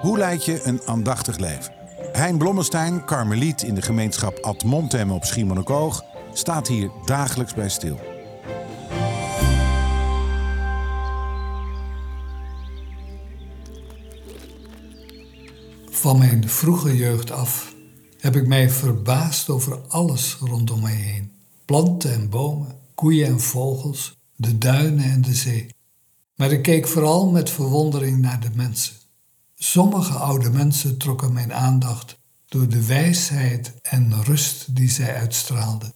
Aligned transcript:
Hoe 0.00 0.18
leid 0.18 0.44
je 0.44 0.60
een 0.62 0.80
aandachtig 0.84 1.36
leven? 1.38 1.72
Hein 2.12 2.38
Blommestein, 2.38 3.04
karmeliet 3.04 3.62
in 3.62 3.74
de 3.74 3.82
gemeenschap 3.82 4.38
Ad 4.38 4.64
Montem 4.64 5.10
op 5.10 5.24
Schiermonnikoog, 5.24 6.04
staat 6.32 6.68
hier 6.68 6.90
dagelijks 7.04 7.54
bij 7.54 7.68
stil. 7.68 8.00
Van 15.90 16.18
mijn 16.18 16.48
vroege 16.48 16.96
jeugd 16.96 17.30
af 17.30 17.74
heb 18.18 18.36
ik 18.36 18.46
mij 18.46 18.70
verbaasd 18.70 19.48
over 19.48 19.78
alles 19.88 20.36
rondom 20.40 20.82
mij 20.82 20.94
heen. 20.94 21.32
Planten 21.64 22.12
en 22.12 22.30
bomen, 22.30 22.76
koeien 22.94 23.26
en 23.26 23.40
vogels, 23.40 24.16
de 24.36 24.58
duinen 24.58 25.04
en 25.04 25.20
de 25.20 25.34
zee. 25.34 25.66
Maar 26.34 26.52
ik 26.52 26.62
keek 26.62 26.88
vooral 26.88 27.30
met 27.30 27.50
verwondering 27.50 28.18
naar 28.18 28.40
de 28.40 28.50
mensen. 28.54 29.07
Sommige 29.60 30.12
oude 30.12 30.50
mensen 30.50 30.98
trokken 30.98 31.32
mijn 31.32 31.52
aandacht 31.52 32.18
door 32.46 32.68
de 32.68 32.86
wijsheid 32.86 33.74
en 33.82 34.22
rust 34.24 34.76
die 34.76 34.90
zij 34.90 35.14
uitstraalden. 35.14 35.92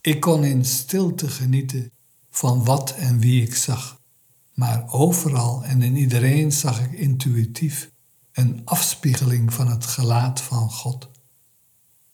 Ik 0.00 0.20
kon 0.20 0.44
in 0.44 0.64
stilte 0.64 1.28
genieten 1.28 1.90
van 2.30 2.64
wat 2.64 2.94
en 2.94 3.18
wie 3.18 3.42
ik 3.42 3.54
zag, 3.54 4.00
maar 4.54 4.84
overal 4.92 5.64
en 5.64 5.82
in 5.82 5.96
iedereen 5.96 6.52
zag 6.52 6.80
ik 6.80 6.92
intuïtief 6.92 7.90
een 8.32 8.60
afspiegeling 8.64 9.54
van 9.54 9.68
het 9.68 9.86
gelaat 9.86 10.40
van 10.40 10.70
God. 10.70 11.10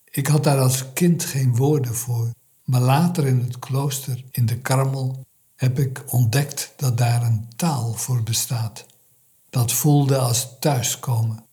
Ik 0.05 0.27
had 0.27 0.45
daar 0.45 0.58
als 0.58 0.92
kind 0.92 1.25
geen 1.25 1.56
woorden 1.56 1.95
voor, 1.95 2.30
maar 2.64 2.80
later 2.80 3.27
in 3.27 3.41
het 3.41 3.58
klooster 3.58 4.25
in 4.30 4.47
de 4.47 4.58
Karmel 4.58 5.27
heb 5.56 5.78
ik 5.78 6.02
ontdekt 6.06 6.73
dat 6.77 6.98
daar 6.98 7.23
een 7.23 7.48
taal 7.56 7.92
voor 7.92 8.23
bestaat. 8.23 8.86
Dat 9.59 9.73
voelde 9.73 10.19
als 10.19 10.48
thuiskomen. 10.61 11.45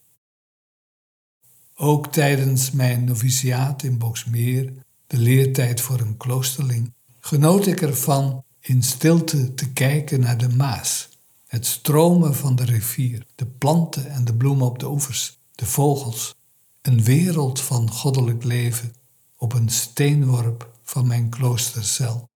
Ook 1.75 2.11
tijdens 2.11 2.71
mijn 2.71 3.03
noviciaat 3.03 3.83
in 3.83 3.97
Boksmeer, 3.97 4.73
de 5.07 5.17
leertijd 5.17 5.81
voor 5.81 5.99
een 5.99 6.17
kloosterling, 6.17 6.93
genoot 7.19 7.65
ik 7.65 7.81
ervan 7.81 8.43
in 8.59 8.83
stilte 8.83 9.53
te 9.53 9.71
kijken 9.71 10.19
naar 10.19 10.37
de 10.37 10.49
Maas, 10.49 11.09
het 11.47 11.65
stromen 11.65 12.35
van 12.35 12.55
de 12.55 12.65
rivier, 12.65 13.25
de 13.35 13.45
planten 13.45 14.09
en 14.09 14.25
de 14.25 14.35
bloemen 14.35 14.67
op 14.67 14.79
de 14.79 14.89
oevers, 14.89 15.39
de 15.51 15.65
vogels, 15.65 16.35
een 16.81 17.03
wereld 17.03 17.61
van 17.61 17.91
goddelijk 17.91 18.43
leven 18.43 18.93
op 19.37 19.53
een 19.53 19.69
steenworp 19.69 20.71
van 20.83 21.07
mijn 21.07 21.29
kloostercel. 21.29 22.29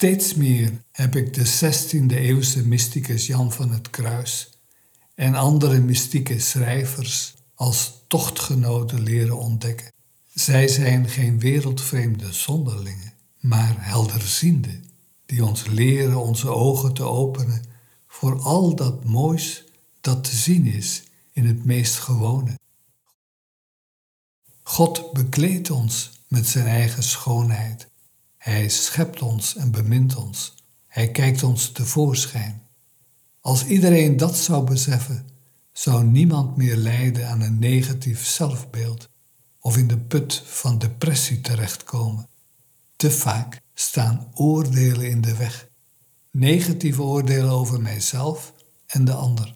Steeds 0.00 0.34
meer 0.34 0.82
heb 0.92 1.16
ik 1.16 1.34
de 1.34 1.46
16e 1.46 2.14
eeuwse 2.14 2.66
mysticus 2.66 3.26
Jan 3.26 3.52
van 3.52 3.70
het 3.70 3.90
Kruis 3.90 4.50
en 5.14 5.34
andere 5.34 5.80
mystieke 5.80 6.38
schrijvers 6.38 7.34
als 7.54 7.92
tochtgenoten 8.06 9.02
leren 9.02 9.38
ontdekken. 9.38 9.92
Zij 10.34 10.68
zijn 10.68 11.08
geen 11.08 11.38
wereldvreemde 11.38 12.32
zonderlingen, 12.32 13.12
maar 13.40 13.74
helderzienden, 13.78 14.84
die 15.26 15.44
ons 15.44 15.66
leren 15.66 16.16
onze 16.16 16.48
ogen 16.48 16.94
te 16.94 17.02
openen 17.02 17.64
voor 18.06 18.40
al 18.40 18.74
dat 18.74 19.04
moois 19.04 19.64
dat 20.00 20.24
te 20.24 20.36
zien 20.36 20.66
is 20.66 21.02
in 21.32 21.46
het 21.46 21.64
meest 21.64 21.96
gewone. 21.96 22.58
God 24.62 25.12
bekleedt 25.12 25.70
ons 25.70 26.10
met 26.28 26.46
zijn 26.46 26.66
eigen 26.66 27.02
schoonheid 27.02 27.89
hij 28.40 28.68
schept 28.68 29.22
ons 29.22 29.56
en 29.56 29.70
bemint 29.70 30.16
ons. 30.16 30.54
Hij 30.86 31.10
kijkt 31.10 31.42
ons 31.42 31.72
tevoorschijn. 31.72 32.62
Als 33.40 33.66
iedereen 33.66 34.16
dat 34.16 34.36
zou 34.36 34.64
beseffen, 34.64 35.26
zou 35.72 36.04
niemand 36.04 36.56
meer 36.56 36.76
lijden 36.76 37.28
aan 37.28 37.40
een 37.40 37.58
negatief 37.58 38.26
zelfbeeld 38.26 39.08
of 39.58 39.76
in 39.76 39.88
de 39.88 39.98
put 39.98 40.42
van 40.44 40.78
depressie 40.78 41.40
terechtkomen. 41.40 42.28
Te 42.96 43.10
vaak 43.10 43.60
staan 43.74 44.30
oordelen 44.34 45.10
in 45.10 45.20
de 45.20 45.36
weg. 45.36 45.68
Negatieve 46.30 47.02
oordelen 47.02 47.50
over 47.50 47.80
mijzelf 47.80 48.54
en 48.86 49.04
de 49.04 49.12
ander. 49.12 49.54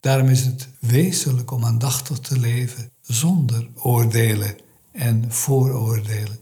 Daarom 0.00 0.28
is 0.28 0.44
het 0.44 0.68
wezenlijk 0.80 1.50
om 1.50 1.64
aandachtig 1.64 2.18
te 2.18 2.38
leven 2.38 2.92
zonder 3.00 3.70
oordelen 3.74 4.56
en 4.92 5.32
vooroordelen. 5.32 6.40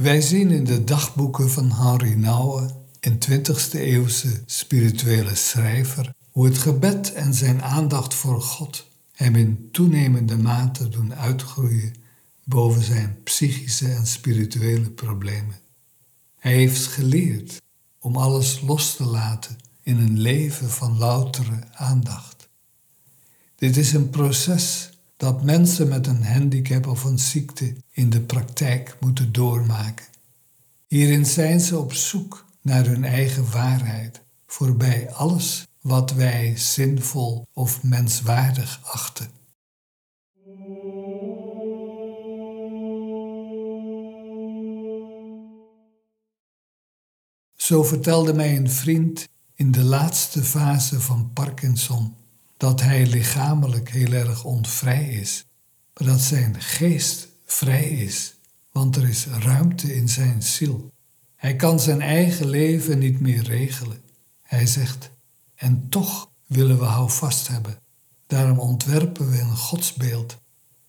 Wij 0.00 0.20
zien 0.20 0.50
in 0.50 0.64
de 0.64 0.84
dagboeken 0.84 1.50
van 1.50 1.72
Henri 1.72 2.16
Nouwen, 2.16 2.70
een 3.00 3.18
20e 3.30 3.70
eeuwse 3.72 4.42
spirituele 4.46 5.34
schrijver, 5.34 6.14
hoe 6.30 6.44
het 6.44 6.58
gebed 6.58 7.12
en 7.12 7.34
zijn 7.34 7.62
aandacht 7.62 8.14
voor 8.14 8.42
God 8.42 8.86
hem 9.12 9.36
in 9.36 9.68
toenemende 9.72 10.36
mate 10.36 10.88
doen 10.88 11.14
uitgroeien 11.14 11.94
boven 12.44 12.82
zijn 12.82 13.18
psychische 13.22 13.88
en 13.88 14.06
spirituele 14.06 14.90
problemen. 14.90 15.58
Hij 16.38 16.52
heeft 16.52 16.86
geleerd 16.86 17.62
om 17.98 18.16
alles 18.16 18.60
los 18.60 18.96
te 18.96 19.04
laten 19.04 19.56
in 19.82 19.98
een 19.98 20.18
leven 20.18 20.70
van 20.70 20.98
loutere 20.98 21.64
aandacht. 21.72 22.48
Dit 23.54 23.76
is 23.76 23.92
een 23.92 24.10
proces 24.10 24.90
dat 25.16 25.42
mensen 25.42 25.88
met 25.88 26.06
een 26.06 26.24
handicap 26.24 26.86
of 26.86 27.04
een 27.04 27.18
ziekte 27.18 27.76
in 27.90 28.10
de 28.10 28.20
praktijk 28.20 28.96
moeten 29.00 29.32
doormaken. 29.32 30.06
Hierin 30.86 31.26
zijn 31.26 31.60
ze 31.60 31.78
op 31.78 31.92
zoek 31.92 32.44
naar 32.60 32.86
hun 32.86 33.04
eigen 33.04 33.50
waarheid, 33.50 34.22
voorbij 34.46 35.12
alles 35.12 35.66
wat 35.80 36.12
wij 36.12 36.56
zinvol 36.56 37.46
of 37.52 37.82
menswaardig 37.82 38.80
achten. 38.82 39.30
Zo 47.54 47.82
vertelde 47.82 48.34
mij 48.34 48.56
een 48.56 48.70
vriend 48.70 49.28
in 49.54 49.70
de 49.70 49.82
laatste 49.82 50.42
fase 50.42 51.00
van 51.00 51.30
Parkinson 51.32 52.14
dat 52.56 52.80
hij 52.80 53.06
lichamelijk 53.06 53.90
heel 53.90 54.12
erg 54.12 54.44
onvrij 54.44 55.08
is, 55.08 55.44
maar 55.94 56.08
dat 56.08 56.20
zijn 56.20 56.60
geest 56.60 57.28
vrij 57.44 57.88
is, 57.88 58.34
want 58.72 58.96
er 58.96 59.08
is 59.08 59.26
ruimte 59.26 59.94
in 59.94 60.08
zijn 60.08 60.42
ziel. 60.42 60.92
Hij 61.36 61.56
kan 61.56 61.80
zijn 61.80 62.00
eigen 62.00 62.48
leven 62.48 62.98
niet 62.98 63.20
meer 63.20 63.42
regelen. 63.42 64.00
Hij 64.42 64.66
zegt, 64.66 65.10
en 65.54 65.88
toch 65.88 66.30
willen 66.46 66.78
we 66.78 66.84
houvast 66.84 67.48
hebben. 67.48 67.78
Daarom 68.26 68.58
ontwerpen 68.58 69.30
we 69.30 69.40
een 69.40 69.56
godsbeeld 69.56 70.38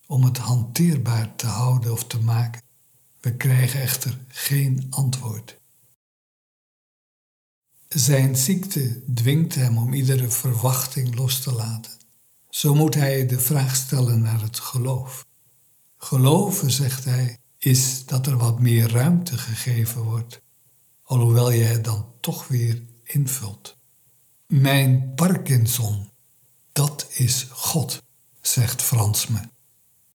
om 0.08 0.24
het 0.24 0.38
hanteerbaar 0.38 1.36
te 1.36 1.48
houden 1.48 1.92
of 1.92 2.04
te 2.04 2.20
maken. 2.20 2.62
We 3.20 3.36
krijgen 3.36 3.82
echter 3.82 4.18
geen 4.28 4.88
antwoord. 4.90 5.58
Zijn 7.88 8.36
ziekte 8.36 9.02
dwingt 9.14 9.56
hem 9.56 9.78
om 9.78 9.94
iedere 9.94 10.30
verwachting 10.30 11.16
los 11.16 11.40
te 11.42 11.52
laten. 11.54 11.92
Zo 12.50 12.76
moet 12.76 12.94
hij 12.94 13.26
de 13.28 13.40
vraag 13.40 13.76
stellen 13.76 14.22
naar 14.22 14.42
het 14.42 14.60
geloof. 14.60 15.26
Geloven, 15.98 16.72
zegt 16.72 17.06
hij, 17.06 17.38
is 17.58 18.06
dat 18.06 18.28
er 18.28 18.38
wat 18.38 18.60
meer 18.60 18.92
ruimte 18.92 19.38
gegeven 19.38 20.02
wordt, 20.02 20.42
alhoewel 21.04 21.52
je 21.52 21.64
het 21.64 21.84
dan 21.84 22.06
toch 22.20 22.48
weer 22.48 22.84
invult. 23.04 23.78
Mijn 24.48 25.14
Parkinson, 25.16 26.10
dat 26.72 27.08
is 27.14 27.48
God, 27.50 28.04
zegt 28.42 28.82
Frans 28.82 29.28
me. 29.28 29.40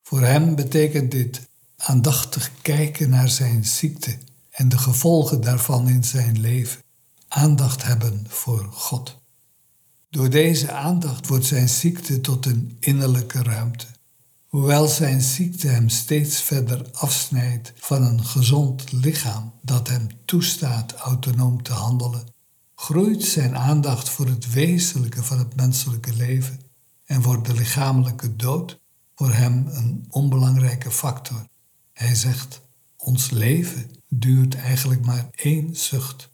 Voor 0.02 0.20
hem 0.20 0.54
betekent 0.54 1.10
dit 1.10 1.48
aandachtig 1.76 2.50
kijken 2.62 3.10
naar 3.10 3.28
zijn 3.28 3.64
ziekte 3.64 4.18
en 4.50 4.68
de 4.68 4.78
gevolgen 4.78 5.40
daarvan 5.40 5.88
in 5.88 6.04
zijn 6.04 6.40
leven 6.40 6.82
aandacht 7.34 7.82
hebben 7.82 8.24
voor 8.28 8.68
God. 8.72 9.20
Door 10.10 10.30
deze 10.30 10.72
aandacht 10.72 11.26
wordt 11.26 11.44
zijn 11.44 11.68
ziekte 11.68 12.20
tot 12.20 12.46
een 12.46 12.76
innerlijke 12.80 13.42
ruimte, 13.42 13.86
Hoewel 14.52 14.88
zijn 14.88 15.20
ziekte 15.20 15.68
hem 15.68 15.88
steeds 15.88 16.40
verder 16.40 16.90
afsnijdt 16.92 17.72
van 17.76 18.02
een 18.02 18.24
gezond 18.24 18.92
lichaam 18.92 19.52
dat 19.62 19.88
hem 19.88 20.06
toestaat 20.24 20.92
autonoom 20.92 21.62
te 21.62 21.72
handelen, 21.72 22.24
groeit 22.74 23.24
zijn 23.24 23.56
aandacht 23.56 24.08
voor 24.08 24.26
het 24.26 24.52
wezenlijke 24.52 25.22
van 25.22 25.38
het 25.38 25.56
menselijke 25.56 26.14
leven 26.14 26.58
en 27.04 27.22
wordt 27.22 27.46
de 27.46 27.54
lichamelijke 27.54 28.36
dood 28.36 28.80
voor 29.14 29.32
hem 29.32 29.66
een 29.66 30.06
onbelangrijke 30.10 30.90
factor. 30.90 31.46
Hij 31.92 32.14
zegt: 32.14 32.60
Ons 32.96 33.30
leven 33.30 33.90
duurt 34.08 34.54
eigenlijk 34.54 35.04
maar 35.04 35.28
één 35.30 35.76
zucht. 35.76 36.31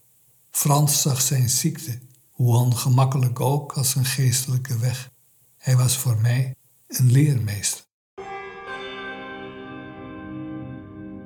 Frans 0.50 1.02
zag 1.02 1.20
zijn 1.20 1.48
ziekte, 1.48 1.98
hoe 2.30 2.56
ongemakkelijk 2.56 3.40
ook, 3.40 3.72
als 3.72 3.94
een 3.94 4.04
geestelijke 4.04 4.78
weg. 4.78 5.10
Hij 5.56 5.76
was 5.76 5.96
voor 5.96 6.20
mij 6.20 6.54
een 6.86 7.10
leermeester. 7.10 7.86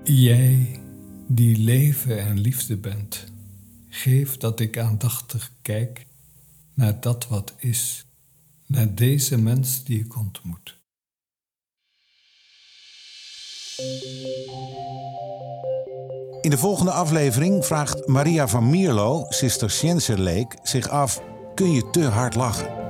Jij, 0.05 0.81
die 1.29 1.57
leven 1.57 2.19
en 2.19 2.41
liefde 2.41 2.77
bent, 2.77 3.25
geef 3.89 4.37
dat 4.37 4.61
ik 4.61 4.79
aandachtig 4.79 5.53
kijk 5.63 6.07
naar 6.75 7.01
dat 7.01 7.29
wat 7.29 7.55
is, 7.59 8.07
naar 8.67 8.95
deze 8.95 9.39
mens 9.39 9.85
die 9.85 10.01
ik 10.05 10.17
ontmoet. 10.17 10.81
In 16.43 16.51
de 16.51 16.59
volgende 16.59 16.91
aflevering 16.91 17.67
vraagt 17.67 18.07
Maria 18.07 18.49
van 18.49 18.71
Mierlo, 18.71 19.27
zuster 19.29 19.71
Leek, 20.19 20.57
zich 20.63 20.89
af: 20.89 21.23
kun 21.55 21.73
je 21.73 21.91
te 21.91 22.03
hard 22.03 22.35
lachen? 22.35 22.82